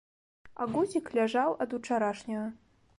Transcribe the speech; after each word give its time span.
А 0.61 0.67
гузік 0.73 1.13
ляжаў 1.19 1.57
ад 1.67 1.79
учарашняга. 1.81 2.47